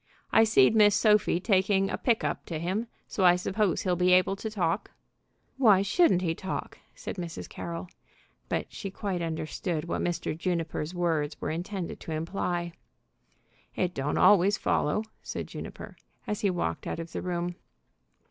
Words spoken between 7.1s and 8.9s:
Mrs. Carroll. But she